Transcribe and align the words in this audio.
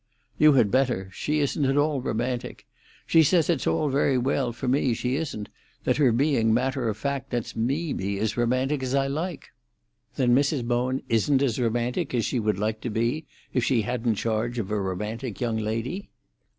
"You 0.39 0.53
had 0.53 0.71
better. 0.71 1.11
She 1.13 1.41
isn't 1.41 1.63
at 1.63 1.77
all 1.77 2.01
romantic. 2.01 2.65
She 3.05 3.21
says 3.21 3.51
it's 3.51 3.65
very 3.65 4.17
well 4.17 4.51
for 4.51 4.67
me 4.67 4.95
she 4.95 5.15
isn't—that 5.15 5.97
her 5.97 6.11
being 6.11 6.51
matter 6.55 6.89
of 6.89 6.97
fact 6.97 7.31
lets 7.31 7.55
me 7.55 7.93
be 7.93 8.17
as 8.17 8.35
romantic 8.35 8.81
as 8.81 8.95
I 8.95 9.05
like." 9.05 9.49
"Then 10.15 10.33
Mrs. 10.33 10.65
Bowen 10.65 11.03
isn't 11.07 11.43
as 11.43 11.59
romantic 11.59 12.15
as 12.15 12.25
she 12.25 12.39
would 12.39 12.57
like 12.57 12.81
to 12.81 12.89
be 12.89 13.27
if 13.53 13.63
she 13.63 13.83
hadn't 13.83 14.15
charge 14.15 14.57
of 14.57 14.71
a 14.71 14.81
romantic 14.81 15.39
young 15.39 15.57
lady?" 15.59 16.09